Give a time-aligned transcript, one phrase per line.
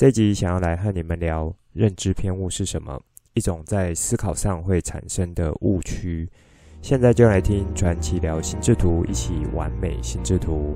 [0.00, 2.98] 这集想要来和你们聊认知偏误是什么，
[3.34, 6.26] 一种在思考上会产生的误区。
[6.80, 10.74] 现在就来听传奇聊心智图，一起完美心智图。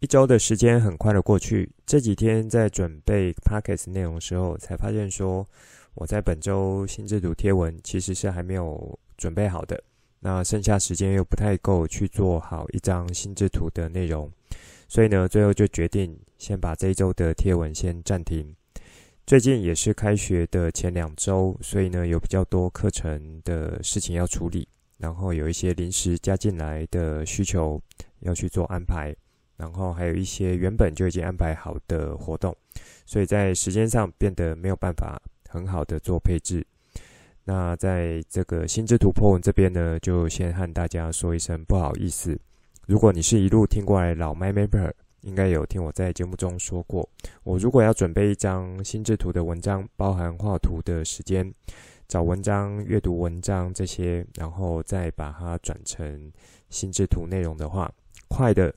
[0.00, 5.46] 一周的时间很快的过去，这几天在准备 Podcast 内容的时候，才发现说
[5.92, 9.84] 我在本周心智图贴文其实是还没有准备好的。
[10.26, 14.32] 那剩下时间又不太够去做好一张心智图的内容，
[14.88, 18.56] 所以呢，最后就决定先把这一周的贴文先暂停。
[19.26, 27.78] 最近也是开学的前两周，所以呢，有比较多课程的事情要处理，然后有一些临时加进来的需求
[28.20, 29.14] 要去做安排，
[29.58, 32.56] 然后还有一些原本就已经安排好的活动，
[33.04, 36.66] 所以在时间上变得没有办法很好的做配置。
[37.44, 42.38] 那在这个心智图破文这边呢，就先和大家说一声不好意思。
[42.86, 47.08] 如果你是一路听过来老 MyMapper，应该有听我在节目中说过，
[47.42, 51.52] 我如果要准备一张心智图的文章，包含画图的时间、
[52.08, 56.32] 找文章、阅读文章这些，然后再把它转成
[56.70, 57.90] 心智图内容的话，
[58.28, 58.74] 快的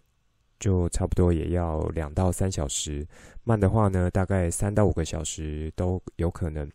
[0.59, 3.05] 就差不多也要两到三小时，
[3.43, 6.69] 慢的话呢，大概三到五个小时都有可能。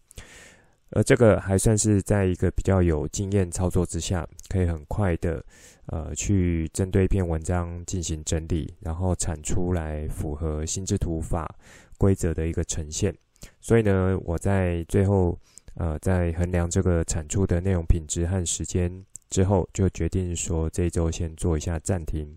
[0.93, 5.43] 而这个还算是在一个比较有经验操作之下，可以很快的，
[5.87, 11.55] 呃，去针对一篇文章进行整理，然后产出来符合心智图法
[11.99, 13.15] 规则的一个呈现。
[13.61, 15.39] 所以呢，我在最后，
[15.75, 22.37] 呃，在衡量这个产出的内容品质和时间之后，就决定说这周先做一下暂停。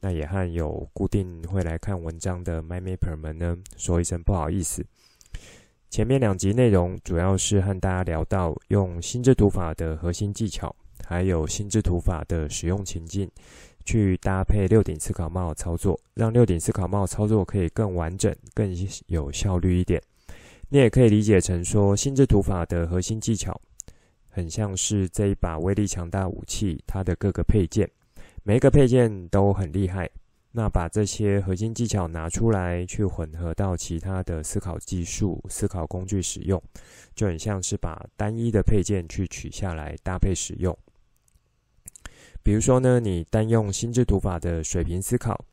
[0.00, 4.82] 那也和有固定会来看文章的 MyMapper 们呢，说一声不好意思。
[5.90, 10.72] 前面两集内容主要是和大家聊到用心智图法的核心技巧，
[11.04, 13.28] 还有心智图法的使用情境，
[13.84, 18.72] 去搭配六顶思考帽操作，让六顶思考帽操作可以更完整、更
[19.08, 20.00] 有效率一点。
[20.68, 23.60] 你也可以理解成说，心智图法的核心技巧，
[24.28, 27.90] 很像是这一把威力强大武器，它的各个配件，
[28.44, 30.08] 每一个配件都很厉害。
[30.52, 36.60] 那把这些核心技巧拿出来，去混合到其他的思考技术、思考工具使用，
[37.14, 40.76] 就很像是把单一的配件去取下来搭配使用。
[42.42, 45.44] 比如说呢，你单用心智图法的水平思考，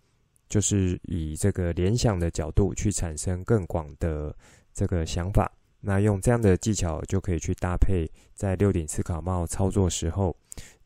[0.49, 4.35] 就是以这个联想的角度去产生更广的
[4.73, 5.51] 这个想法。
[5.79, 10.35] 那用这样的技巧就可以去搭配在六顶思考帽操作时候，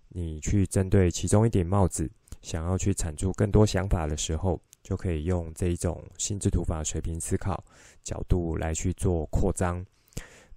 [0.10, 2.12] 你去针对其中一顶帽子。
[2.42, 7.64] 想要去产出更多想法的时候，就可以用这一种心智图法水平思考
[8.04, 9.86] 角度来去做扩张。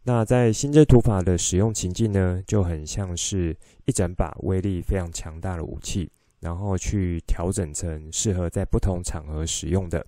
[0.02, 3.56] 那在心智图法的使用情境呢，就很像是
[3.86, 10.04] 一整把威力非常强大的武器，然后去调整成适合在不同场合使用的。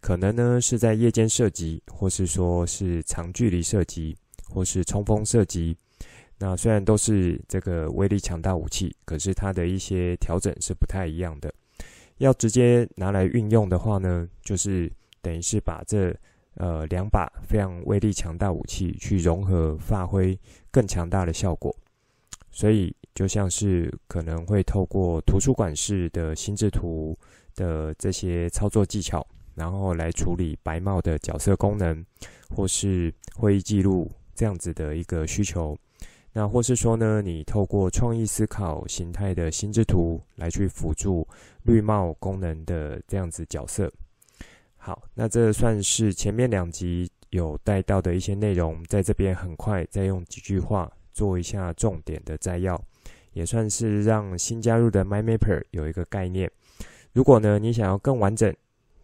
[0.00, 4.16] 可能呢是在夜间射击，或是说是长距离射击，
[4.48, 5.76] 或是冲锋射击。
[6.40, 11.52] 那虽然都是这个威力强大武器，可是它的一些调整是不太一样的。
[12.18, 14.90] 要直接拿来运用的话呢，就是
[15.20, 16.14] 等于是把这
[16.54, 20.38] 呃两把非常威力强大武器去融合，发挥
[20.70, 21.74] 更强大的效果。
[22.50, 27.16] 所以就像是可能会透过图书馆式的心智图
[27.54, 32.04] 的这些操作技巧，然后来处理白帽的角色功能，
[32.48, 35.76] 或是会议记录这样子的一个需求。
[36.32, 41.26] 那或是说呢，你透过创意思考形态的心智图来去辅助
[41.64, 43.90] 绿帽功能的这样子角色。
[44.76, 52.80] 好，那这算是前面两集有带到的一些内容，在这边很快再用几句话做一下重点的摘要，
[53.32, 56.48] 也算是让新加入的 MyMapper 有一个概念。
[57.12, 58.54] 如果呢，你想要更完整、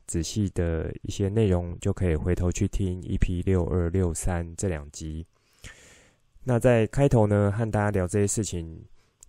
[0.07, 5.27] 仔细的一些内容，就可以回头去听 EP 六二六三这两集。
[6.45, 8.85] 那在开头呢，和大家聊这些事情，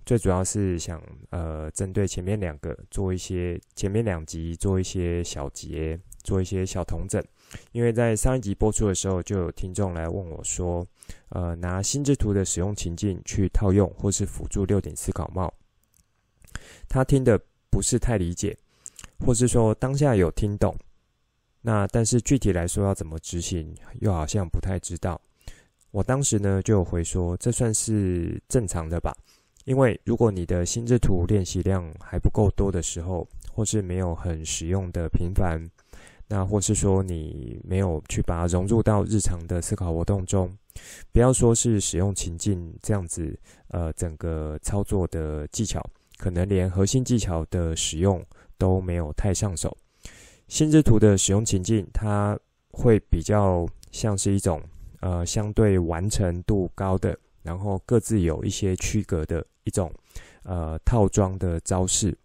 [0.06, 7.23] 最主要是想呃，针对前面两个做一些前面两集做一些小结，做一些小同整。
[7.71, 10.85] 因为在上一集播出的时候，就有听众来问我说，
[11.29, 15.53] 呃，拿心智图的使用情境去套用或是辅助六顶思考帽，
[16.89, 17.39] 他听得
[17.69, 18.57] 不是太理解。
[19.19, 20.75] 或是说当下有听懂，
[21.61, 25.21] 那但是具体来说要怎么执行，又好像不太知道。
[25.95, 29.15] 我当时呢就回说，这算是正常的吧，
[29.63, 35.65] 因为如果你的心智图练习量还不够多的时候，或是没有很使用的频繁，
[36.27, 40.51] 那或是说你没有去把它融入到日常的思考活动中，
[41.13, 43.33] 不要说是使用情境这样子，
[43.69, 45.81] 呃，整个操作的技巧，
[46.18, 48.21] 可能连核心技巧的使用
[48.57, 49.77] 都没有太上手。
[50.50, 52.38] 心智图的使用情境，它
[52.71, 54.62] 会比较像是一种。
[55.06, 59.94] 呃，相对完成度高的，然后各自有一些区隔的一种
[60.42, 62.18] 呃套装的招式。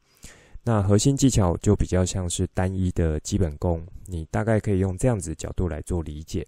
[0.62, 6.46] 那核心技巧就比较像是单一的基本功，你大概可以用这样子角度来做理解。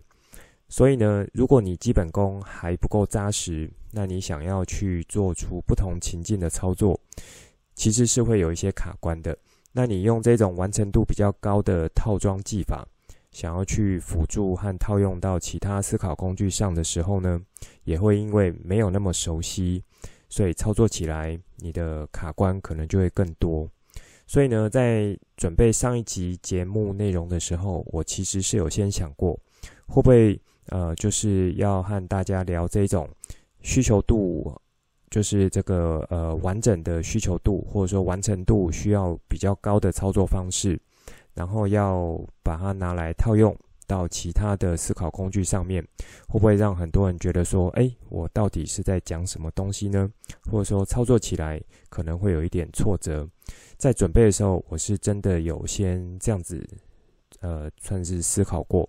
[0.71, 6.99] 所以呢，如果你基本功还不够扎实，那你想要去做出不同情境的操作，
[7.75, 9.37] 其实是会有一些卡关的。
[9.71, 12.89] 那你用这种完成度比较高的套装技法。
[13.33, 17.41] 想要去辅助和套用到其他思考工具上的时候呢，
[17.85, 19.83] 也会因为没有那么熟悉，
[20.29, 23.67] 所以操作起来你的卡关可能就会更多。
[24.27, 29.39] 所以呢，在准备上一集节目内容的时候，我其实是有先想过，
[29.87, 33.09] 会不会呃，就是要和大家聊这种
[33.63, 34.55] 需求度，
[35.11, 40.81] 就是这个呃完整的需求度，或者说完成度需要比较高的操作方式。
[41.35, 43.57] 然后要把它拿来套用
[43.87, 45.83] 到其他的思考工具上面，
[46.29, 50.11] 会不会让很多人觉得说，诶，我到底是在讲什么东西呢？
[50.51, 53.29] 或者说操作起来可能会有一点挫折。
[53.77, 56.63] 在准备的时候，我是真的有先这样子，
[57.41, 58.89] 呃，算是思考过。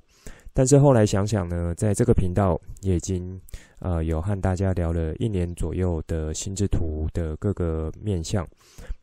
[0.53, 3.41] 但是后来想想呢，在这个频道也已经
[3.79, 8.47] 呃有和大家聊了一年左右的心智图的各个面向，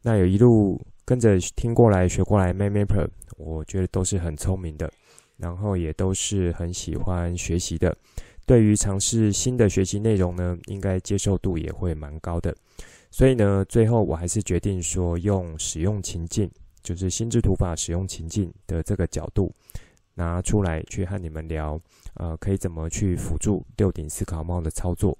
[0.02, 0.80] 那有一路。
[1.02, 3.08] 跟着听过来学过来，MindMapper，
[3.40, 4.92] 我觉得都是很聪明的，
[5.36, 7.96] 然后也都是很喜欢学习的。
[8.46, 12.54] 对于尝试新的学习内容呢，应该接受度也会蛮高的。
[13.10, 16.50] 所以呢，最后我还是决定说，用使用情境，
[16.82, 19.52] 就是心智图法使用情境的这个角度
[20.14, 21.80] 拿出来去和你们聊，
[22.14, 25.16] 呃，可以怎么去辅助六顶思考帽的操作。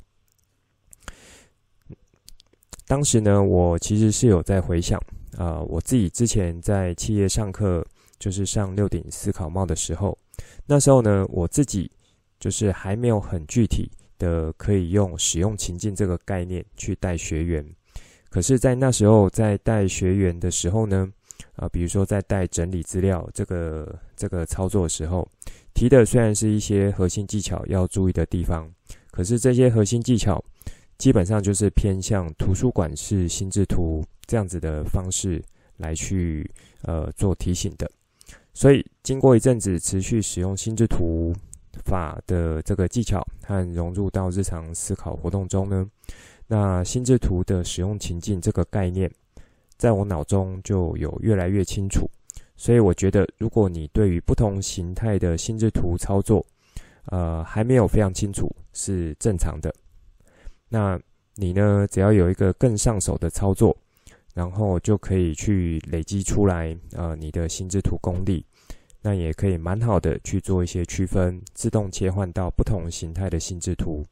[2.86, 4.98] 当时呢，我其实是有在回想。
[5.36, 7.86] 啊、呃，我自己之前在企业上课，
[8.20, 10.16] 就是上六顶思考帽的时候，
[10.66, 11.90] 那时候呢，我自己
[12.38, 17.66] 就是还没有很具体的可以用使用情境这个概念去带学员。
[18.28, 21.10] 可是，在那时候在带学员的时候呢，
[21.56, 25.28] 啊、比如说在带整理资料这个这个操作的时候，
[25.74, 28.70] 提的虽然是一些核心技巧要注意的地方，
[29.10, 30.40] 可是这些核心技巧
[30.98, 34.04] 基本上就是偏向图书馆式心智图。
[34.26, 35.42] 这样子的方式
[35.76, 36.48] 来去
[36.82, 37.90] 呃做提醒的，
[38.52, 41.32] 所以经过一阵子持续使用心智图
[41.84, 45.88] 法的这个技巧和融入到日常思考活动中呢，
[46.46, 49.10] 那心智图的使用情境这个概念，
[49.76, 52.10] 在我脑中就有越来越清楚。
[52.56, 56.44] 所以我觉得，如果你对于不同形态的心智图操作，
[57.06, 59.72] 呃还没有非常清楚，是正常的。
[60.68, 61.00] 那
[61.36, 63.74] 你呢，只要有一个更上手的操作。
[64.40, 68.42] 然后就可以去累积出来，呃，你的心智图功力，
[69.02, 74.02] 那也可以蛮好的去做一些区分，自动切换到不同形态的心智图。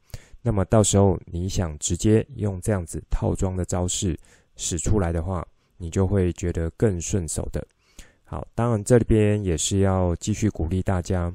[0.42, 4.14] 那么到时候你想直接用这样子套装的招式
[4.54, 5.42] 使出来的话，
[5.78, 7.66] 你就会觉得更顺手的。
[8.24, 11.32] 好，当然这边也是要继续鼓励大家，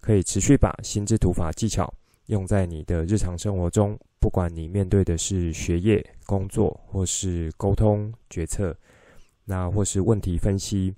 [0.00, 1.92] 可以持续把心智图法技巧
[2.26, 3.98] 用在你的日常生活中。
[4.18, 8.76] 不管你面对的是学业、工作，或是沟通、决策，
[9.44, 10.92] 那或是问题分析，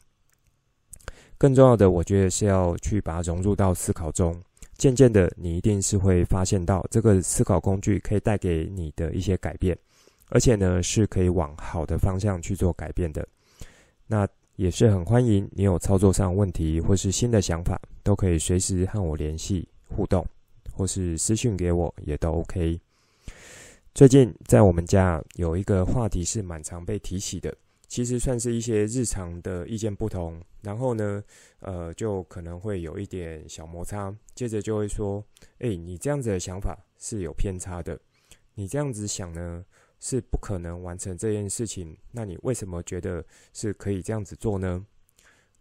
[1.36, 4.40] 更重要的，我觉得是要去把它融入到思考中。
[4.78, 9.76] 渐渐的，你一定是会发现到这个思考工具可以带给你的一些改变，
[10.30, 13.26] 而且呢，是可以往好的方向去做改变的。
[14.06, 20.24] 那也是很欢迎你有操作上问题或是新的想法，都可以随时和我联系互动，
[20.78, 22.80] 或是私讯给我也都 OK。
[23.92, 27.52] 最近在我们家有一个话题是蛮常被提起的，
[27.88, 31.20] 其实算是一些日常的意见不同，然后呢，
[31.58, 35.24] 呃，就可能会有一点小摩擦，接着就会说，
[35.58, 37.98] 诶，你这样子的想法是有偏差的，
[38.54, 39.64] 你这样子想呢
[39.98, 44.86] 是不可能完成这件事情，那你为什么觉得是可以这样子做呢？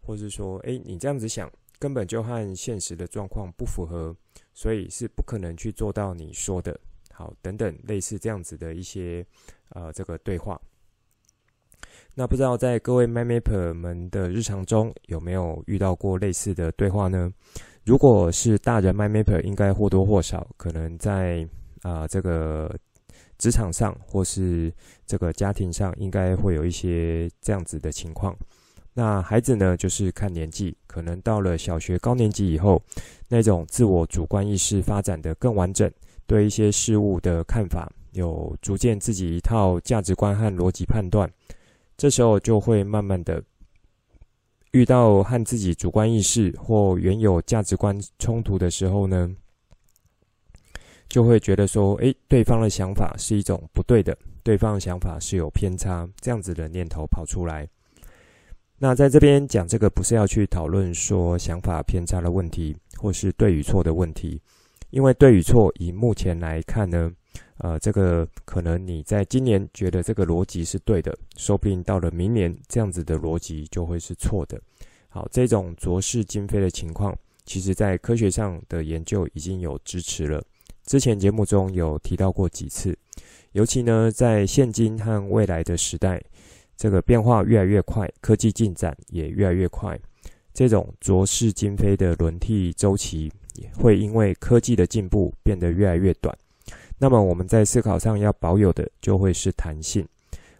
[0.00, 4.16] 或是说，诶，你这样子想根本就和现实的状况不符合，
[4.58, 6.76] 所以是不可能去做到你说的。
[7.12, 9.24] 好，等等，类似这样子的一些
[9.68, 10.60] 呃，这个对话。
[12.12, 17.32] 那不知道在各位 m y m a p e r 们的日常中有没有遇到过类似的对话呢？
[17.84, 21.48] 如果是大人 MyMapper，应该或多或少可能在
[21.82, 22.76] 啊、这个
[23.38, 24.74] 职场上或是
[25.06, 28.36] 这个家庭上，应该会有一些这样子的情况。
[28.98, 32.82] 那孩子呢，就是看年纪，可能到了小学高年级以后，
[33.28, 35.88] 那种自我主观意识发展的更完整，
[36.26, 41.30] 对一些事物的看法有逐渐自己一套价值观和逻辑判断，
[41.96, 43.40] 这时候就会慢慢的
[44.72, 49.32] 遇到和自己主观意识或原有价值观冲突的时候呢，
[51.08, 57.68] 就会觉得说，诶，对方的想法是一种不对的，对方的想法是有偏差，这样子的念头跑出来。
[58.80, 64.40] 那在这边讲这个，不是要去讨论说想法偏差的问题，或是对与错的问题，
[64.90, 67.10] 因为对与错，以目前来看呢，
[67.56, 74.60] 呃，这个可能你在今年觉得这个逻辑是对的，说不定到了明年，这样子的逻辑就会是错的。
[75.08, 77.12] 好，这种浊是今非的情况，
[77.44, 80.40] 其实在科学上的研究已经有支持了。
[80.86, 82.96] 之前节目中有提到过几次，
[83.52, 86.22] 尤其呢，在现今和未来的时代。
[86.78, 89.98] 这个变化越来越快，科技进展也越来越快。
[90.54, 96.36] 这种浊世今非的轮替周期，也会因为科技的进步变得越来越短。
[96.96, 100.06] 那么我们在思考上要保有的，就会是弹性。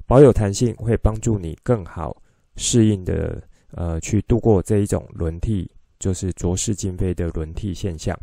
[0.07, 2.21] 保有弹性会帮助你更好
[2.57, 5.71] 适应的，呃，去度过这一种轮替，
[6.01, 8.19] 就是浊世今非的轮替现象。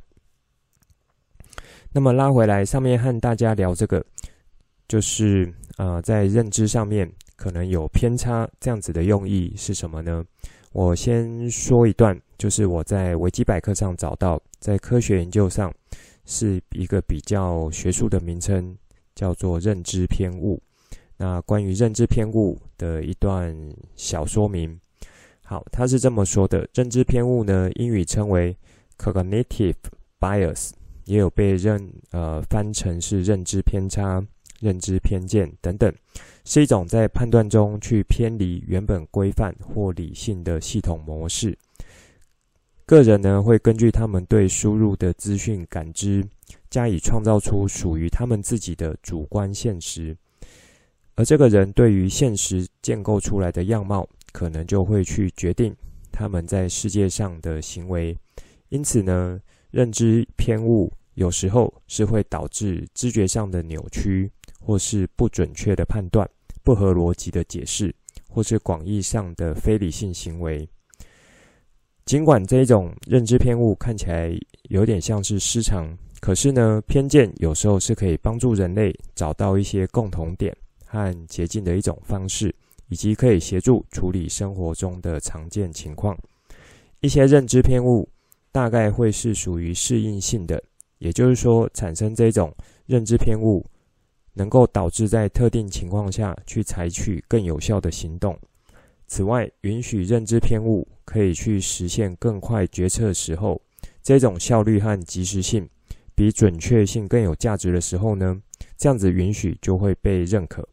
[1.94, 4.06] 那么拉回来，上面和大家聊这个，
[4.86, 7.10] 就是呃，在认知上面。
[7.36, 10.24] 可能有偏差，这样子的用意是什么呢？
[10.72, 15.74] 我先说一段，就是我在维基百科上找到，在科学研究上
[16.25, 18.77] 是一个比较学术的名称，
[19.13, 20.62] 叫做认知偏误。
[21.18, 23.56] 那关于认知偏误的一段
[23.96, 24.77] 小说明，
[25.44, 28.54] 好，他是这么说的：认知偏误呢，英语称为
[28.98, 29.75] cognitive
[30.20, 30.72] bias，
[31.06, 34.22] 也有被认呃翻成是认知偏差。
[34.65, 35.93] 认知偏见等等，
[36.43, 41.55] 是一种在判断中去偏离原本规范或理性的系统模式。
[42.88, 46.25] 个人呢，会根据他们对输入的资讯感知，
[46.72, 50.17] 加以创造出属于他们自己的主观现实。
[51.13, 55.75] 而这个人对于现实建构出来的样貌，可能就会去决定
[56.12, 58.17] 他们在世界上的行为。
[58.69, 59.39] 因此呢，
[59.72, 64.29] 认知偏误有时候是会导致知觉上的扭曲。
[64.65, 66.27] 或是不准确的判断、
[66.63, 67.93] 不合逻辑的解释，
[68.27, 70.67] 或是广义上的非理性行为。
[72.03, 74.36] 尽管这种认知偏误看起来
[74.69, 82.53] 有点像是失常，可是呢，偏见有时候是可以帮助人类找到一些共同点和捷径的一种方式，
[82.89, 86.17] 以及可以协助处理生活中的常见情况。
[87.01, 88.07] 一些认知偏误
[88.51, 90.62] 大概会是属于适应性的，
[90.98, 92.51] 也就是说，产生这种
[92.88, 93.63] 认知偏误。
[94.36, 98.38] 能够导致在特定情况下去采取更有效的行动。
[99.08, 103.62] 此外，允许认知偏误可以去实现更快决策时候，
[104.04, 105.70] 这种效率和及时性
[106.13, 108.42] 比准确性更有价值的时候呢，
[108.77, 110.68] 这样子允许就会被认可，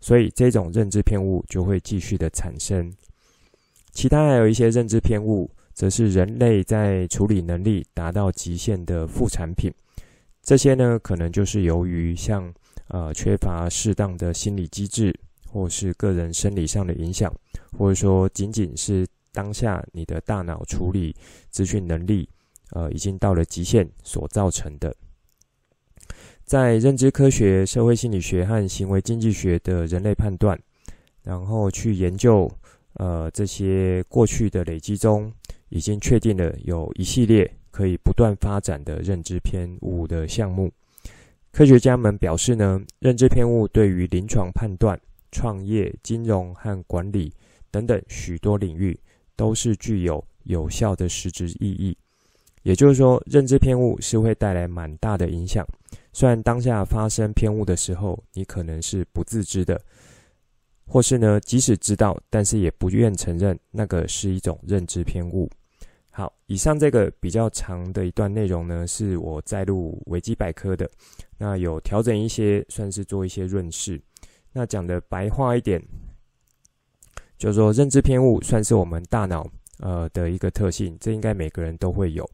[0.00, 2.92] 所以这种认知偏误就会继续的产生。
[3.92, 9.72] 其他还有一些认知偏误，则是人类在处理能力达到极限的副产品。
[10.42, 12.52] 这些呢，可能就是由于像。
[12.88, 15.12] 呃，缺乏适当的心理机制，
[15.50, 17.32] 或是个人生理上的影响，
[17.76, 21.14] 或者说仅仅是当下你的大脑处理
[21.50, 22.28] 资讯能力，
[22.70, 24.94] 呃，已经到了极限所造成的。
[26.44, 30.56] 在认知科学、社会心理学和行为经济学的人类判断，
[31.24, 32.48] 然后去研究，
[32.94, 35.32] 呃，这些过去的累积中，
[35.70, 40.70] 已经确定了有一系列可以不断发展的认知偏误的项目。
[41.56, 45.00] 科学家们表示呢，认知偏误对于临床判断、
[45.32, 47.32] 创业、金融和管理
[47.70, 48.94] 等等许多领域
[49.36, 51.96] 都是具有有效的实质意义。
[52.62, 55.64] 也就是说，认知偏误是会带来蛮大的影响。
[56.12, 59.80] 虽然当下发生偏误的时候，你可能是不自知的，
[60.84, 65.50] 或是呢，即使知道，但是也不愿承认那个是一种认知偏误。
[66.46, 70.88] 以上这个比较长的一段内容呢，是我在录维基百科的。
[71.36, 74.00] 那有调整一些，算是做一些润饰。
[74.52, 75.82] 那讲的白话一点，
[77.36, 79.46] 就是说认知偏误算是我们大脑
[79.80, 82.28] 呃的一个特性，这应该每个人都会有。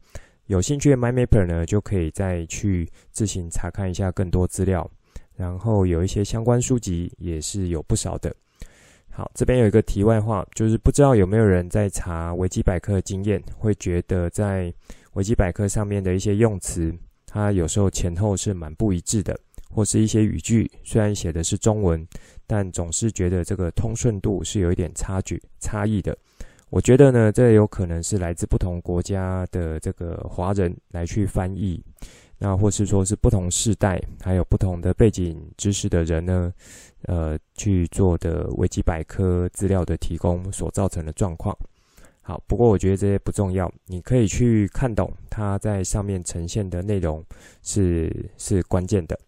[0.45, 4.89] 有兴趣的 MyMapper 呢，就可以再去自行查看一下更多资料。
[5.35, 8.33] 然后有一些相关书籍也是有不少的。
[9.15, 14.73] 好，这边有一个题外话，就是不知道有没有人在查维基百科经验，会觉得在
[15.13, 16.91] 维基百科上面的一些用词，
[17.27, 19.39] 它有时候前后是蛮不一致的，
[19.69, 22.03] 或是一些语句虽然写的是中文，
[22.47, 26.17] 但总是觉得这个通顺度是有一点差距、差异的。
[26.71, 31.79] 我觉得呢，这有可能是来自不同国家的这个华人来去翻译，
[32.37, 36.53] 那或是说是不同世代还有不同的背景知识的人呢，
[37.03, 41.57] 呃，去做的维基百科资料的提供所造成的状况。
[42.21, 47.23] 好，不过我觉得这些不重要，你可以去看懂它在上面呈现的内容
[47.61, 49.19] 是是关键的。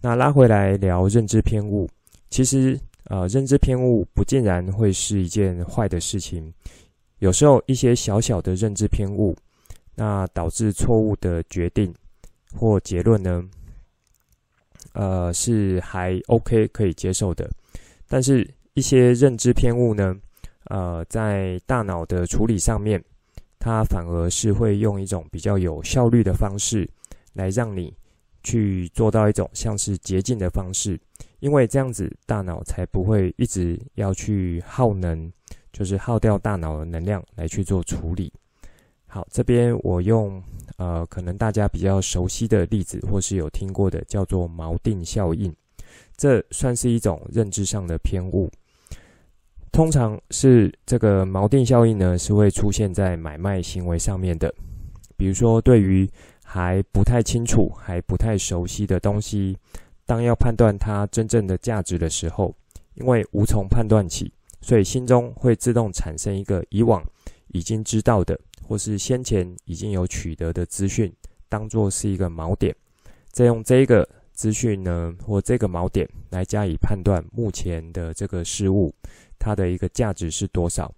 [0.00, 1.88] 那拉回来聊认知偏误，
[2.30, 6.52] 其实呃，认知偏误不尽然会是一件坏的事情。
[7.20, 9.36] 有时候一些小小的认知偏误，
[9.94, 11.94] 那导致错误的决定
[12.54, 13.42] 或结论呢，
[14.92, 17.50] 呃，是还 OK 可以接受的。
[18.08, 20.16] 但是，一些认知偏误呢，
[20.64, 23.02] 呃，在大脑的处理上面，
[23.58, 26.88] 它反而是会用一种比较有效率的方式，
[27.32, 27.92] 来让你
[28.42, 31.00] 去做到一种像是捷径的方式，
[31.40, 35.32] 因为这样子大脑才不会一直要去耗能。
[35.72, 38.30] 就是耗掉大脑的能量来去做处理。
[39.14, 40.42] 好，这边我用
[40.78, 45.54] 呃，可能大家比较熟悉的例子，或是有听过的，叫做锚定效应。
[46.16, 48.50] 这算是一种认知上的偏误。
[49.70, 54.50] 通常是这个锚定效应呢，是会出现在买卖行为上面的。
[55.14, 56.08] 比如说，对于
[56.42, 59.54] 还不太清楚、还不太熟悉的东西，
[60.06, 62.56] 当要判断它真正的价值的时候，
[62.94, 64.32] 因为无从判断起。
[64.62, 67.04] 所以心中会自动产生一个以往
[67.48, 68.40] 已经知道的，
[68.72, 71.14] 或是先前已经有取得的资讯，
[71.50, 72.74] 当做是一个锚点，
[73.30, 78.90] 再用这个资讯呢，或这个锚点来加以判断目前的这个事物，
[79.38, 80.90] 它的一个价值是多少。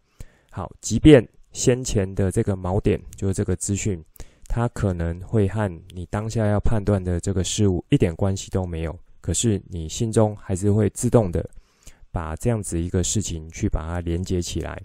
[0.52, 4.00] 好，即便先前的这个锚点就是这个资讯，
[4.46, 11.44] 它可能会和你当下要判断的这个事物一点关系都没有，可是你心中还是会自动的。
[12.12, 14.80] 把这样子一个事情去把它连接起来。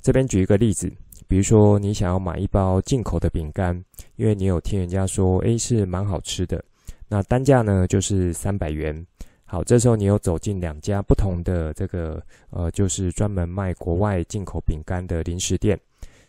[0.00, 0.88] 这边举一个例子，
[1.28, 3.84] 比如说你想要买一包进口的饼干，
[4.16, 6.62] 因为你有听人家说，诶，是蛮好吃的。
[7.08, 9.06] 那单价呢就是三百元。
[9.44, 15.78] 好，这时候你又走进两家不同的这个呃，就是专门卖国外进口饼干的零食店。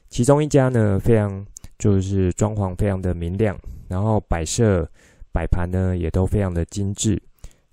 [0.07, 1.45] 其中一家呢，非常
[1.79, 3.57] 就是装潢非常的明亮，
[3.87, 4.87] 然后摆设
[5.33, 7.21] 摆盘呢也都非常的精致。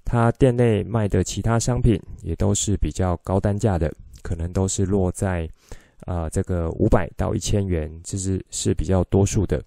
[0.02, 5.48] 他店内卖的其他商品也都是比较高单价的，可能都是落在
[6.04, 9.62] 啊、呃、这个五百到一千元，其实是比较多数的。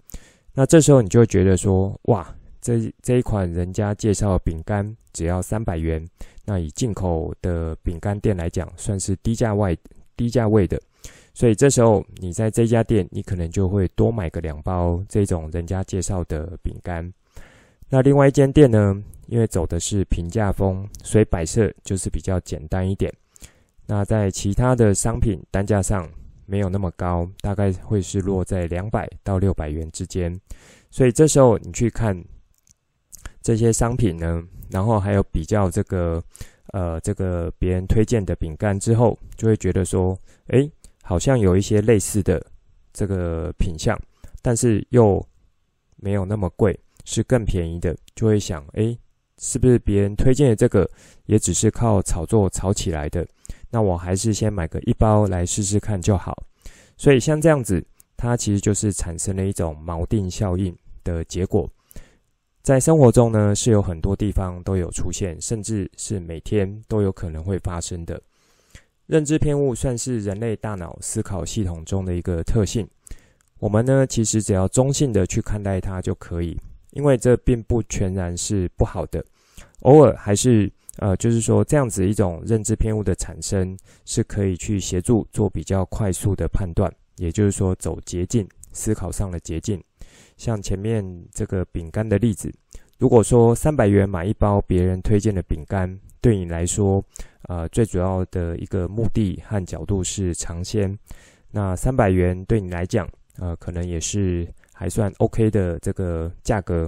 [0.54, 6.04] 那这时候你就会觉得说，哇，这这一款人家介绍的饼干只要三百元，
[6.45, 9.78] 那以进口的饼干店来讲，算是低价位
[10.15, 10.82] 低价位的。
[11.34, 17.13] 所以这时候你在这家店，你可能就会多买个两包这种人家介绍的饼干。
[17.89, 23.13] 那另外一间店呢，因为走的是平价风，所以摆设就是比较简单一点。
[23.86, 26.10] 那在其他的商品单价上
[26.47, 30.36] 没有那么高，大概会是落在两百到六百元之间。
[30.89, 32.19] 所以这时候你去看
[33.43, 36.23] 这些商品呢，然后还有比较这个
[36.73, 40.71] 呃这个别人推荐的饼干之后，就会觉得说，诶，
[41.03, 42.43] 好像有一些类似的
[42.91, 43.95] 这个品相，
[44.41, 45.23] 但是又
[45.97, 46.75] 没有那么贵。
[47.10, 48.99] 是更便宜的，就会想，诶，
[49.39, 50.86] 是不是别人推荐的这个
[51.25, 53.25] 也只是靠炒作炒起来的？
[53.69, 56.43] 那我还是先买个一包来试试看就好。
[56.97, 61.69] 所以像这样子，它其实就是产生了一种锚定效应的结果。
[62.62, 68.21] 在生活中呢，是有很多地方都有出现，甚至是每天都有可能会发生的。
[69.06, 72.88] 认知偏误算是人类大脑思考系统中的一个特性。
[73.60, 76.58] 我们呢，其实只要中性的去看待它就可以。
[76.91, 79.23] 因为这并不全然是不好的，
[79.82, 89.81] 偶尔还是呃，就是说这样子一种认知偏误的产生，是可以去协助做比较快速的判断，也就是说走捷径，思考上的捷径。
[90.38, 92.51] 像前面这个饼干的例子，
[92.97, 97.03] 如果说三百元买一包别人推荐的饼干，对你来说，
[97.43, 100.97] 呃，最主要的一个目的和角度是尝鲜，
[101.51, 103.07] 那三百元对你来讲，
[103.39, 104.47] 呃，可能也是。
[104.79, 106.88] 还算 OK 的这个价格，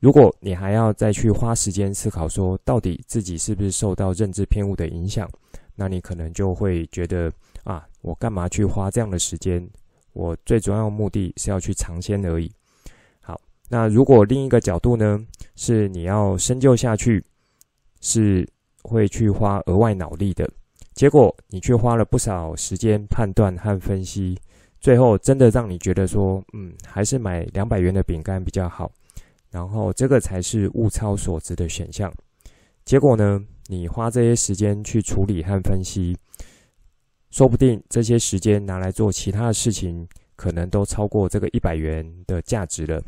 [0.00, 5.28] 如果你还要再去花时间思考，说到底自己是不是受到认知偏误的影响，
[5.74, 7.32] 那你可能就会觉得
[7.64, 9.68] 啊，我干嘛去花这样的时间？
[10.12, 12.50] 我最主要目的是要去尝鲜而已。
[13.20, 15.24] 好，那如果另一个角度呢，
[15.56, 17.24] 是你要深究下去，
[18.00, 18.48] 是
[18.82, 20.48] 会去花额外脑力的。
[20.94, 24.36] 结果你却花了不少时间判断和分析，
[24.80, 28.90] 最后真的让你觉得说，嗯，还是买两百元的饼干比较好，
[29.50, 32.12] 然后这个才是物超所值的选项。
[32.84, 36.16] 结果呢，你花这些时间去处理和分析，
[37.30, 40.06] 说不定这些时间拿来做其他的事情，
[40.36, 43.02] 可能都超过这个一百元的价值了。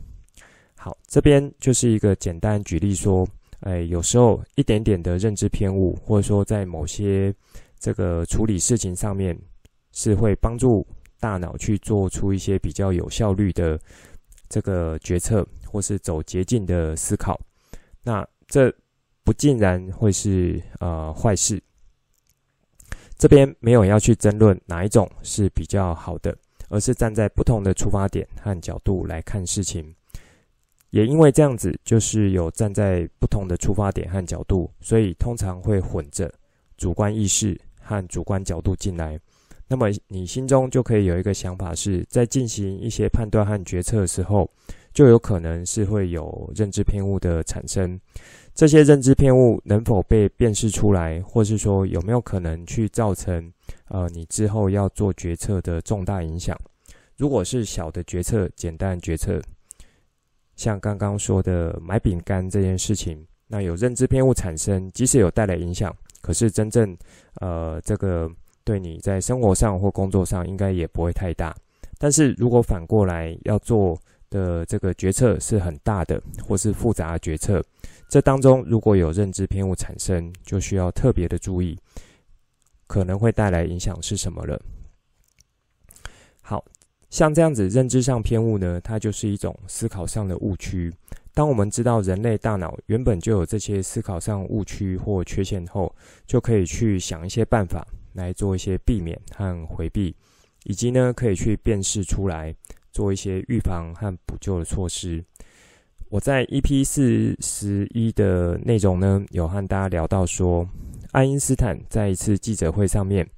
[0.76, 3.26] 好，这边就是一个简单举例说。
[3.62, 7.30] 哎，有时候一点点的认知偏误，或者说在某些
[7.78, 9.38] 这个处理事情上面，
[9.92, 10.86] 是会帮助
[11.18, 13.78] 大脑去做出一些比较有效率的
[14.48, 17.40] 这个决策，或是走捷径的思考。
[18.02, 18.74] 那这
[19.22, 21.62] 不尽然会是呃坏事。
[23.16, 26.36] 这边没有要去争论哪一种是比较好的，
[26.68, 29.94] 而是站在不同的出发点和角度来看事情。
[30.88, 36.32] 也因为这样子，就是有站在不同的出发点和角度，所以通常会混着
[36.76, 39.20] 主观意识和主观角度进来。
[39.68, 44.50] 那么你心中就可以有一个想法是，在进行一些判断和决策的时候，
[45.00, 47.98] 就有可能是会有认知偏误的产生。
[48.54, 53.50] 这些认知偏误能否被辨识出来，或是说有没有可能去造成
[53.88, 56.54] 呃你之后要做决策的重大影响？
[57.16, 59.40] 如果是小的决策，简单决策。
[60.54, 66.94] 像刚刚说的买饼干这件事情，那有认知偏误产生，即使有带来影响，可是真正
[67.36, 68.30] 呃这个
[68.64, 71.56] 对你在生活上或工作上应该也不会太大。
[71.96, 73.98] 但是如果反过来要做
[74.30, 77.62] 的这个决策是很大的或是复杂决策，
[78.08, 81.78] 这当中如果有认知偏误产生，就需要特别的注意，
[82.86, 84.58] 可能会带来影响是什么了。
[86.40, 86.64] 好。
[87.10, 90.92] 像这样子认知上偏误呢，它就是一种思考上的误区。
[91.34, 95.92] 当我们知道人类大脑原本就有这些思考上误区或缺陷后，
[96.24, 100.14] 就可以去想一些办法来做一些避免和回避，
[100.62, 102.54] 以及呢可以去辨识出来，
[102.92, 105.24] 做一些预防和补救的措施。
[106.08, 110.68] 我在 EP 四十一的内容呢，有和大家聊到说，
[111.12, 113.28] 爱因斯坦在一次记者会上面。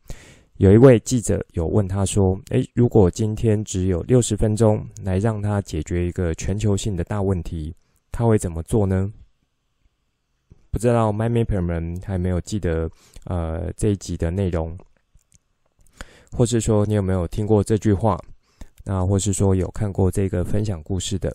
[0.57, 7.75] 有一位记者有问他说：“诶，如果今天只有六十分钟来让他解决一个全球性的大问题，
[8.13, 9.13] 他会怎么做呢？”
[10.71, 12.91] 不知道 MyMapper 们还没有记得
[13.25, 14.79] 呃这一集的内容，
[16.31, 18.19] 或是说你有没有听过这句话？
[18.85, 21.35] 那或是说有看过这个分享故事的？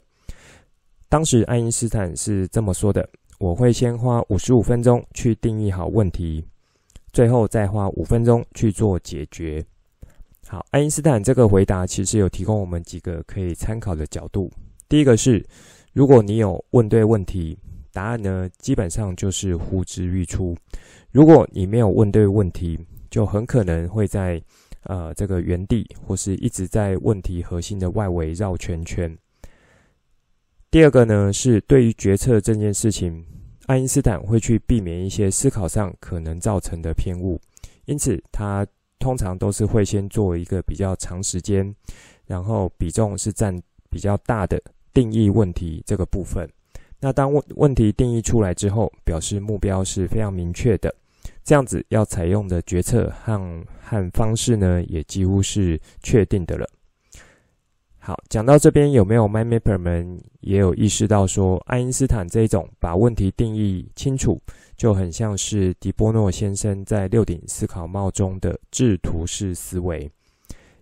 [1.10, 3.08] 当时爱因斯坦是这么说的
[3.40, 6.46] ：“我会先花五十五分钟去定义好问题。”
[7.14, 9.66] 最后再花五分钟去做解决。
[10.46, 14.52] 好，爱因斯坦这个回答其实有提供我们几个可以参考的角度。
[14.90, 15.44] 第一个是，
[15.94, 17.58] 如果你有问对问题，
[17.92, 20.54] 答案呢基本上就是呼之欲出；
[21.12, 22.78] 如果你没有问对问题，
[23.10, 24.42] 就很可能会在
[24.84, 29.18] 呃这个原地或是一直在问题核心的外围绕圈圈。
[30.70, 33.26] 第二个呢是对于决策这件事情。
[33.68, 37.38] 爱因斯坦会去避免一些思考上可能造成的偏误，
[37.84, 38.66] 因此他
[38.98, 41.76] 通常都是会先做一个比较长时间，
[42.26, 43.54] 然后比重是占
[43.90, 44.58] 比较大的
[44.94, 46.48] 定义问题这个部分。
[47.02, 50.96] 那当问问题定义出来之后，表示目标是非常明确的，
[51.48, 56.68] 这样子要采用的决策和和方式呢，也几乎是确定的了。
[57.98, 64.42] 好，讲到这边，有没有 MyMapper 们也有意识到说，爱因斯坦这一种把问题定义清楚，
[64.76, 70.12] 就很像是迪波诺先生在六顶思考帽中的制图式思维。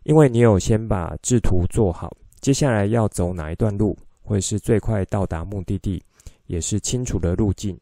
[0.02, 6.02] 因为你有先把制图做好，接下来要走哪一段路，会是最快到达目的地，
[6.48, 7.78] 也是清楚的路径，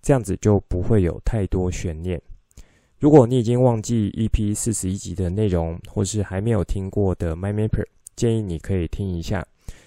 [0.00, 2.20] 这样子就不会有太多悬念。
[2.98, 7.86] 如果你已经忘记 EP 四十一集的内容，或是还没有听过的 MyMapper。
[8.16, 9.46] 建议你可以听一下，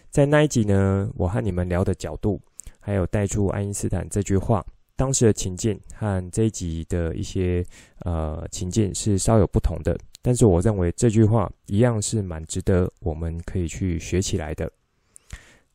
[0.09, 2.39] 在那一集呢，我和你们聊的角度，
[2.79, 7.65] 还有带出爱因斯坦这句话，当时的情境和这一集的一些
[8.05, 14.71] 呃情境是稍有不同的，但是我认为这句话一样是蛮值得我们可以去学起来的。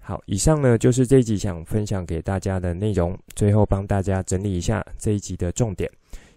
[0.08, 5.90] 好，以上呢就是这一集想分享给大家的内容，最后帮大家整理一下这一集的重点。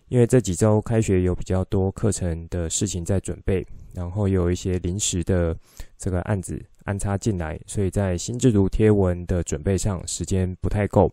[0.07, 5.55] 因为这几周开学有比较多课程的事情在准备，然后有一些临时的
[5.99, 11.07] 这个案子安插进来，所以在心智图贴文的准备上时间不太够。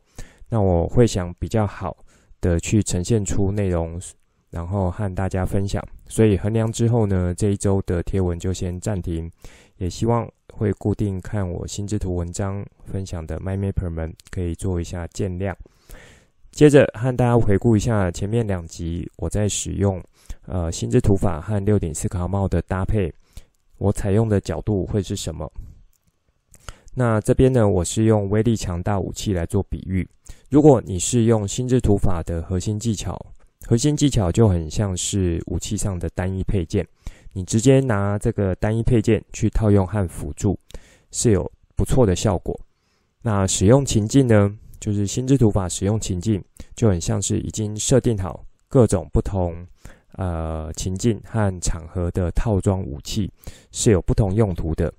[0.48, 1.94] 那我会想比较好
[2.40, 4.00] 的去呈现出内容，
[4.48, 5.86] 然后和大家分享。
[6.08, 9.30] 所以衡量之后呢，这一周的贴文就先暂停。
[9.78, 15.54] 也希望会固定看我心智图文章分享的 MyMapper 们可以做一下见谅。
[16.50, 20.02] 接着和大家回顾一下前面两集我在使用
[20.46, 23.12] 呃心智图法和六顶思考帽的搭配，
[23.76, 25.52] 我采用的角度会是什么？
[26.94, 30.08] 那这边呢，我是用威力强大武器来做比喻。
[30.48, 33.20] 如果你是用心智图法的核心技巧，
[33.66, 36.86] 核心技巧就很像是武器上的单一配件，
[37.36, 40.58] 你直接拿这个单一配件去套用和辅助，
[41.10, 42.58] 是有不错的效果。
[43.20, 46.42] 那使用情境呢，就是心智图法使用情境
[46.74, 49.54] 就很像是已经设定好各种不同
[50.12, 53.30] 呃情境和场合的套装武器，
[53.70, 54.90] 是有不同用途的。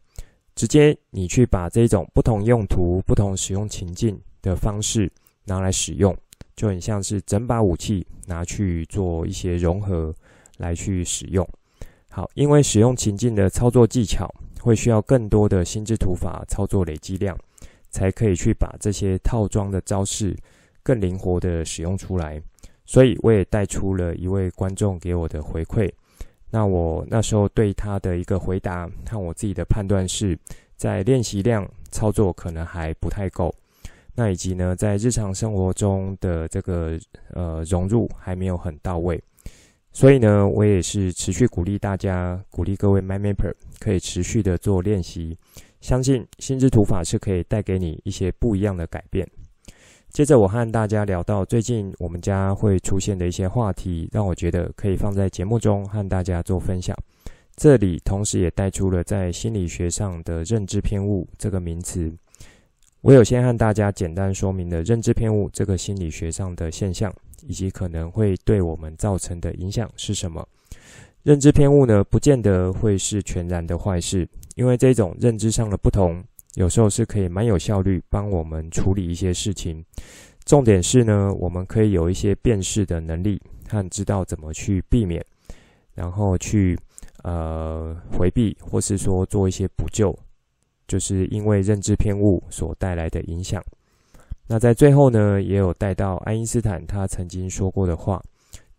[0.54, 5.12] 直接你去把这种不同用途、不同使用情境的方式
[5.44, 6.16] 拿来使用，
[6.56, 10.14] 就很像是整把武器拿去做一些融合
[10.58, 11.44] 来去使用。
[12.18, 14.28] 好，因为使用情境的操作技巧
[14.60, 17.38] 会需要更多的心智图法操作累积量，
[17.92, 20.36] 才可以去把这些套装的招式
[20.82, 22.42] 更灵活的使用出来。
[22.88, 25.88] 所以我也带出了一位观众给我的回馈。
[26.50, 30.36] 那我那时候对他的一个回答和我自己的判断是，
[30.76, 33.54] 在练习量操作可能还不太够，
[34.16, 37.00] 那以及呢，在日常生活中的这个
[37.36, 39.24] 呃融入还没有很到位，
[39.98, 45.36] 所以呢，我也是持续鼓励大家，鼓励各位 MindMapper 可以持续的做练习，
[45.82, 49.28] 相信心智图法是可以带给你一些不一样的改变。
[50.12, 56.96] 接着，我和大家聊到最近我们家会出现的一些话题，让我觉得可以放在节目中和大家做分享。
[57.56, 62.14] 这里同时也带出了在心理学上的认知偏误这个名词。
[63.02, 67.12] 我有先和大家简单说明了认知偏误这个心理学上的现象，
[67.46, 70.48] 以及可能会对我们造成的影响是什么。
[71.24, 76.24] 认知偏误呢，不见得会是全然的坏事，因为这种认知上的不同。
[76.56, 79.84] 有时候是可以蛮有效率，帮我们处理一些事情。
[80.46, 85.24] 重点是呢，我们可以有一些辨识的能力，和知道怎么去避免，
[85.94, 86.76] 然后去
[87.24, 90.18] 呃回避，或是说做一些补救，
[90.88, 93.62] 就是因为认知偏误所带来的影响。
[94.48, 98.22] 那在最后呢，也有带到爱因斯坦他曾经说过的话，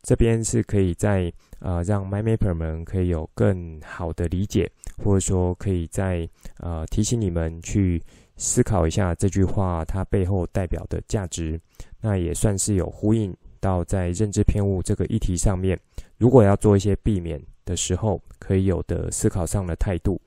[0.02, 4.70] 这边是可以在呃让 MindMapper 们可以有更好的理解。
[5.04, 6.28] 或者说，可以再
[6.59, 8.02] 呃提醒你们去
[8.37, 11.61] 思考一下这句话它背后代表的价值。
[12.00, 15.78] 那也算是有呼应到在认知偏误这个议题上面，
[16.16, 20.20] 如果要做一些避免的时候，可以有的思考上的态度。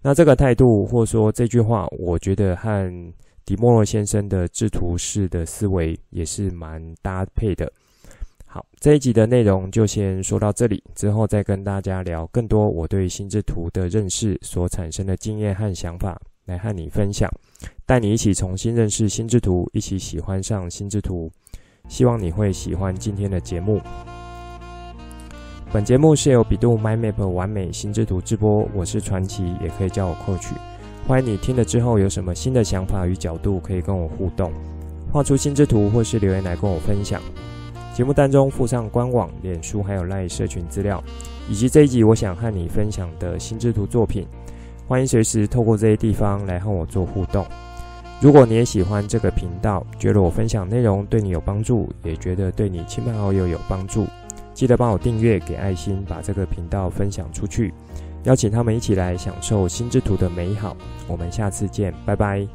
[0.00, 3.12] 那这个态度，或者说这句话，我觉得和
[3.48, 7.72] 迪莫洛先生的制图式的思维也是蛮搭配的。
[8.46, 17.26] 好，这一集的内容就先说到这里，之后再跟大家聊更多我对心智图的认识所产生的经验和想法，来和你分享，
[17.86, 21.32] 带你一起重新认识心智图，一起喜欢上心智图。
[21.88, 23.80] 希望你会喜欢今天的节目。
[25.72, 30.52] 本节目是由比度 My Map 完美心智图直播，我是传奇，也可以叫我 Coach。
[31.06, 34.52] 欢迎你听了之后有什么新的想法与角度，可以跟我互动，
[35.10, 37.20] 画出心智图或是留言来跟我分享。
[37.94, 41.02] 节目当中附上官网、脸书还有赖社群资料，
[41.48, 44.26] 以及这一集我想和你分享的心智图作品，
[44.86, 47.44] 欢迎随时透过这些地方来和我做互动。
[48.20, 54.06] 如果你也喜欢这个频道，觉得我分享内容对你有帮助，也觉得对你亲朋好友有帮助，
[54.54, 57.72] 记得帮我订阅、给爱心，把这个频道分享出去，
[58.24, 60.76] 邀请他们一起来享受心之图的美好。
[61.06, 62.46] 我们下次见，拜拜。